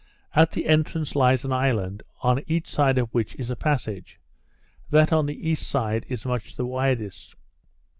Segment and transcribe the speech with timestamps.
[0.33, 4.19] At the entrance, lies an island, on each side of which is a passage;
[4.89, 7.35] that on the east side is much the widest.